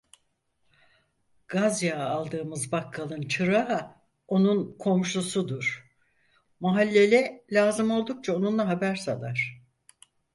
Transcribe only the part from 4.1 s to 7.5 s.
onun komşusudur, mahalleli,